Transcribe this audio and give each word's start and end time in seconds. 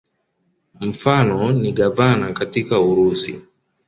Mfano 0.79 1.51
ni 1.51 1.71
gavana 1.71 2.33
katika 2.33 2.79
Urusi. 2.81 3.41